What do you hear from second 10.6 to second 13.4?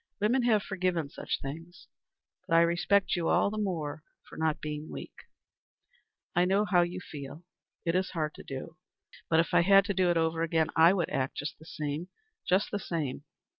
I would act just the same just the same.